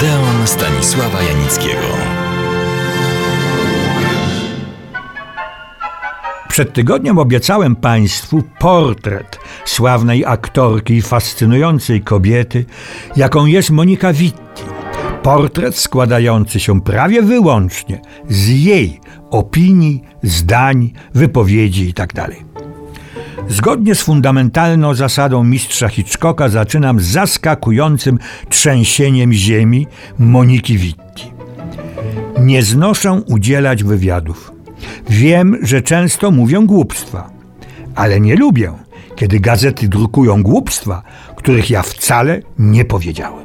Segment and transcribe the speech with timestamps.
[0.00, 1.86] Odeon Stanisława Janickiego.
[6.48, 12.64] Przed tygodniem obiecałem Państwu portret sławnej aktorki i fascynującej kobiety,
[13.16, 14.62] jaką jest Monika Witti.
[15.22, 22.28] Portret składający się prawie wyłącznie z jej opinii, zdań, wypowiedzi itd.
[23.48, 29.86] Zgodnie z fundamentalną zasadą mistrza Hitchcocka zaczynam zaskakującym trzęsieniem ziemi
[30.18, 31.32] Moniki Witti.
[32.40, 34.52] Nie znoszę udzielać wywiadów.
[35.10, 37.30] Wiem, że często mówią głupstwa,
[37.94, 38.72] ale nie lubię,
[39.16, 41.02] kiedy gazety drukują głupstwa,
[41.36, 43.44] których ja wcale nie powiedziałem.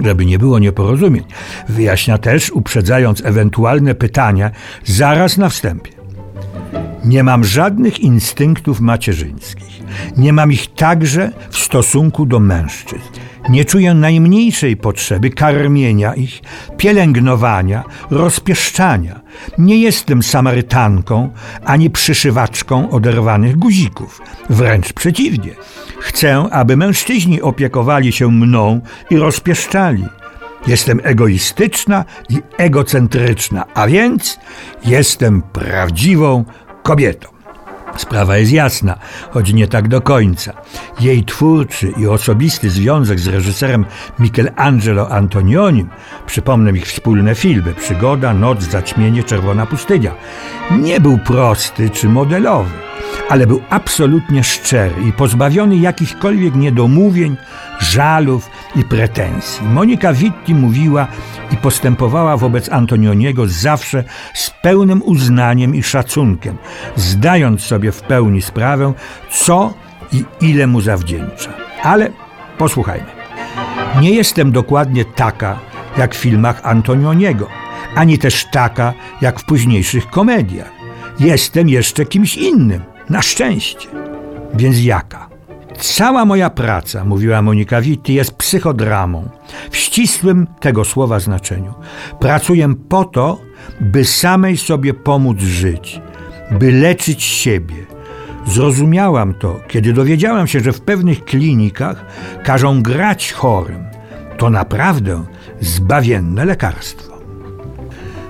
[0.00, 1.24] Żeby nie było nieporozumień,
[1.68, 4.50] wyjaśnia też, uprzedzając ewentualne pytania
[4.84, 5.97] zaraz na wstępie.
[7.04, 9.82] Nie mam żadnych instynktów macierzyńskich.
[10.16, 13.08] Nie mam ich także w stosunku do mężczyzn.
[13.48, 16.40] Nie czuję najmniejszej potrzeby karmienia ich,
[16.76, 19.20] pielęgnowania, rozpieszczania.
[19.58, 21.30] Nie jestem Samarytanką
[21.64, 24.22] ani przyszywaczką oderwanych guzików.
[24.50, 25.50] Wręcz przeciwnie.
[26.00, 30.04] Chcę, aby mężczyźni opiekowali się mną i rozpieszczali.
[30.66, 34.38] Jestem egoistyczna i egocentryczna, a więc
[34.84, 36.44] jestem prawdziwą
[36.88, 37.28] kobietą.
[37.96, 38.98] Sprawa jest jasna,
[39.30, 40.52] choć nie tak do końca.
[41.00, 43.84] Jej twórczy i osobisty związek z reżyserem
[44.18, 45.88] Michelangelo Antonionim,
[46.26, 50.14] przypomnę ich wspólne filmy Przygoda, Noc, Zaćmienie, Czerwona Pustynia,
[50.70, 52.70] nie był prosty czy modelowy,
[53.28, 57.36] ale był absolutnie szczery i pozbawiony jakichkolwiek niedomówień,
[57.78, 59.66] żalów i pretensji.
[59.66, 61.06] Monika Witti mówiła
[61.52, 66.56] i postępowała wobec Antonioniego zawsze z pełnym uznaniem i szacunkiem,
[66.96, 68.92] zdając sobie w pełni sprawę,
[69.30, 69.74] co
[70.12, 71.52] i ile mu zawdzięcza.
[71.82, 72.10] Ale
[72.58, 73.06] posłuchajmy.
[74.00, 75.58] Nie jestem dokładnie taka,
[75.98, 77.48] jak w filmach Antonioniego,
[77.94, 80.70] ani też taka, jak w późniejszych komediach.
[81.20, 83.88] Jestem jeszcze kimś innym, na szczęście.
[84.54, 85.27] Więc jaka?
[85.80, 89.28] Cała moja praca, mówiła Monika Witti, jest psychodramą.
[89.70, 91.74] W ścisłym tego słowa znaczeniu.
[92.20, 93.40] Pracuję po to,
[93.80, 96.00] by samej sobie pomóc żyć,
[96.50, 97.76] by leczyć siebie.
[98.46, 102.04] Zrozumiałam to, kiedy dowiedziałam się, że w pewnych klinikach
[102.44, 103.84] każą grać chorym.
[104.36, 105.24] To naprawdę
[105.60, 107.18] zbawienne lekarstwo.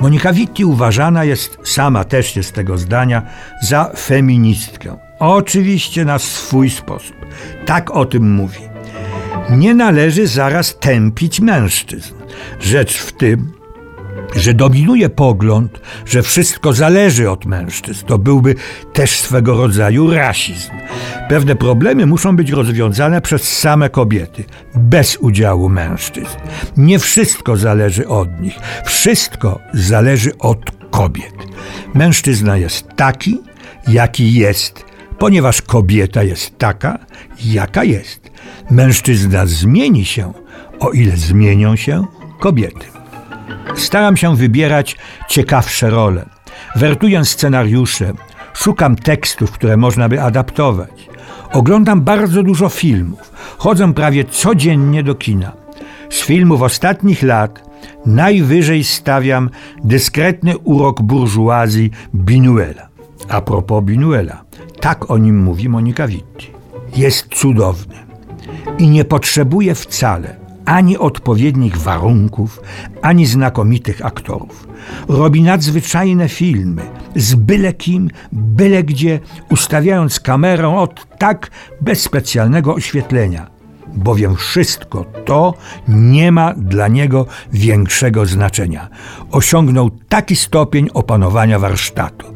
[0.00, 3.22] Monika Witti uważana jest, sama też jest tego zdania,
[3.62, 5.11] za feministkę.
[5.22, 7.16] Oczywiście na swój sposób.
[7.66, 8.60] Tak o tym mówi.
[9.50, 12.14] Nie należy zaraz tępić mężczyzn.
[12.60, 13.52] Rzecz w tym,
[14.36, 18.06] że dominuje pogląd, że wszystko zależy od mężczyzn.
[18.06, 18.54] To byłby
[18.92, 20.70] też swego rodzaju rasizm.
[21.28, 24.44] Pewne problemy muszą być rozwiązane przez same kobiety,
[24.74, 26.36] bez udziału mężczyzn.
[26.76, 30.58] Nie wszystko zależy od nich, wszystko zależy od
[30.90, 31.34] kobiet.
[31.94, 33.40] Mężczyzna jest taki,
[33.88, 34.91] jaki jest,
[35.22, 36.98] ponieważ kobieta jest taka,
[37.44, 38.30] jaka jest.
[38.70, 40.32] Mężczyzna zmieni się,
[40.80, 42.04] o ile zmienią się
[42.40, 42.86] kobiety.
[43.74, 44.96] Staram się wybierać
[45.28, 46.26] ciekawsze role.
[46.76, 48.12] Wertuję scenariusze,
[48.54, 51.08] szukam tekstów, które można by adaptować.
[51.52, 53.32] Oglądam bardzo dużo filmów.
[53.58, 55.52] Chodzę prawie codziennie do kina.
[56.10, 57.62] Z filmów ostatnich lat
[58.06, 59.50] najwyżej stawiam
[59.84, 62.91] dyskretny urok burżuazji Binuela.
[63.28, 64.44] A propos Binuela,
[64.80, 66.50] tak o nim mówi Monika Witti.
[66.96, 67.94] Jest cudowny
[68.78, 72.60] i nie potrzebuje wcale ani odpowiednich warunków,
[73.02, 74.68] ani znakomitych aktorów.
[75.08, 76.82] Robi nadzwyczajne filmy
[77.16, 81.50] z byle kim, byle gdzie, ustawiając kamerę od tak
[81.80, 83.46] bez specjalnego oświetlenia,
[83.94, 85.54] bowiem wszystko to
[85.88, 88.88] nie ma dla niego większego znaczenia.
[89.30, 92.26] Osiągnął taki stopień opanowania warsztatu.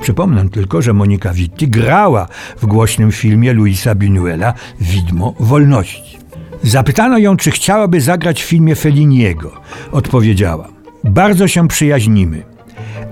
[0.00, 2.28] Przypomnę tylko, że Monika Witti grała
[2.60, 6.18] w głośnym filmie Luisa Binuela Widmo Wolności.
[6.62, 9.52] Zapytano ją, czy chciałaby zagrać w filmie Feliniego.
[9.92, 10.68] Odpowiedziała:
[11.04, 12.42] Bardzo się przyjaźnimy,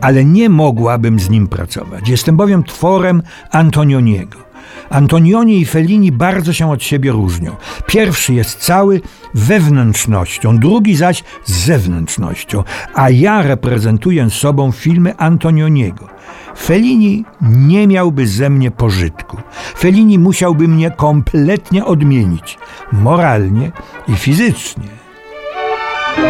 [0.00, 2.08] ale nie mogłabym z nim pracować.
[2.08, 4.47] Jestem bowiem tworem Antonioniego.
[4.90, 7.56] Antonioni i Fellini bardzo się od siebie różnią.
[7.86, 9.00] Pierwszy jest cały
[9.34, 12.64] wewnętrznością, drugi zaś zewnętrznością,
[12.94, 16.08] a ja reprezentuję sobą filmy Antonioniego.
[16.56, 19.36] Fellini nie miałby ze mnie pożytku.
[19.78, 22.58] Fellini musiałby mnie kompletnie odmienić,
[22.92, 23.72] moralnie
[24.08, 24.88] i fizycznie.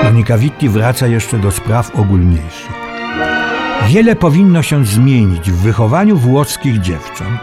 [0.04, 2.78] Monika Witti wraca jeszcze do spraw ogólniejszych.
[3.88, 7.40] Wiele powinno się zmienić w wychowaniu włoskich dziewcząt.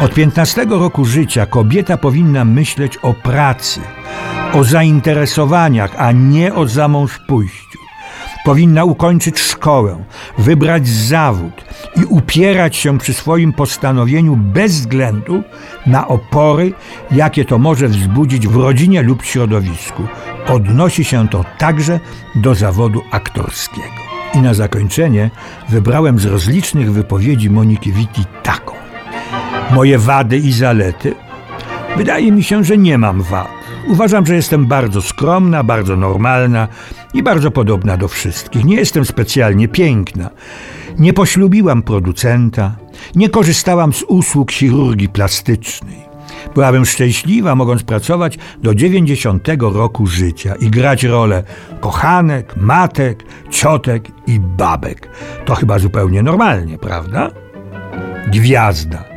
[0.00, 3.80] Od 15 roku życia kobieta powinna myśleć o pracy,
[4.52, 7.78] o zainteresowaniach, a nie o zamąż pójściu.
[8.44, 10.04] Powinna ukończyć szkołę,
[10.38, 11.64] wybrać zawód
[11.96, 15.42] i upierać się przy swoim postanowieniu bez względu
[15.86, 16.72] na opory,
[17.10, 20.02] jakie to może wzbudzić w rodzinie lub środowisku.
[20.48, 22.00] Odnosi się to także
[22.34, 24.00] do zawodu aktorskiego.
[24.34, 25.30] I na zakończenie
[25.68, 28.89] wybrałem z rozlicznych wypowiedzi Moniki Witti taką.
[29.74, 31.14] Moje wady i zalety?
[31.96, 33.48] Wydaje mi się, że nie mam wad.
[33.88, 36.68] Uważam, że jestem bardzo skromna, bardzo normalna
[37.14, 38.64] i bardzo podobna do wszystkich.
[38.64, 40.30] Nie jestem specjalnie piękna.
[40.98, 42.76] Nie poślubiłam producenta,
[43.14, 46.10] nie korzystałam z usług chirurgii plastycznej.
[46.54, 51.42] Byłabym szczęśliwa, mogąc pracować do 90 roku życia i grać rolę
[51.80, 55.08] kochanek, matek, ciotek i babek.
[55.44, 57.30] To chyba zupełnie normalnie, prawda?
[58.26, 59.09] Gwiazda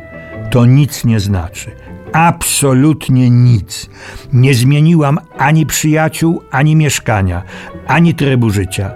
[0.54, 1.70] to nic nie znaczy.
[2.12, 3.90] Absolutnie nic.
[4.32, 7.42] Nie zmieniłam ani przyjaciół, ani mieszkania,
[7.86, 8.92] ani trybu życia.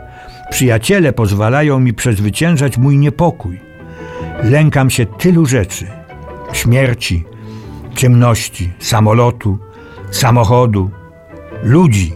[0.51, 3.61] Przyjaciele pozwalają mi przezwyciężać mój niepokój.
[4.43, 5.87] Lękam się tylu rzeczy:
[6.53, 7.25] śmierci,
[7.95, 9.59] ciemności, samolotu,
[10.11, 10.91] samochodu,
[11.63, 12.13] ludzi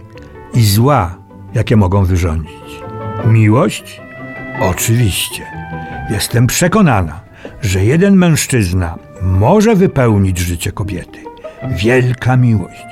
[0.53, 1.17] i zła,
[1.53, 2.81] jakie mogą wyrządzić.
[3.25, 4.01] Miłość?
[4.61, 5.43] Oczywiście.
[6.09, 7.23] Jestem przekonana,
[7.61, 11.19] że jeden mężczyzna może wypełnić życie kobiety.
[11.69, 12.85] Wielka miłość.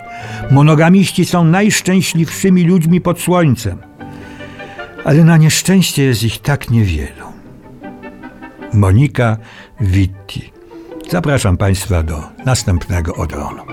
[0.51, 3.77] Monogamiści są najszczęśliwszymi ludźmi pod słońcem.
[5.03, 7.25] Ale na nieszczęście jest ich tak niewielu.
[8.73, 9.37] Monika
[9.81, 10.51] Witti.
[11.09, 13.70] Zapraszam Państwa do następnego Odeonu.